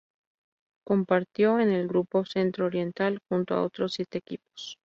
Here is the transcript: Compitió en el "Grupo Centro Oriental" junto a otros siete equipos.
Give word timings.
Compitió 0.83 1.59
en 1.59 1.69
el 1.69 1.87
"Grupo 1.87 2.25
Centro 2.25 2.65
Oriental" 2.65 3.19
junto 3.29 3.53
a 3.53 3.61
otros 3.61 3.93
siete 3.93 4.17
equipos. 4.17 4.79